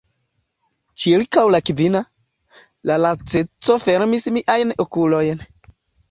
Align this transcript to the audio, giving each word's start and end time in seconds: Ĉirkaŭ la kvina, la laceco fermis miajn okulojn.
Ĉirkaŭ 1.01 1.41
la 1.55 1.59
kvina, 1.65 1.99
la 2.91 2.95
laceco 3.01 3.75
fermis 3.83 4.25
miajn 4.39 4.73
okulojn. 4.85 5.45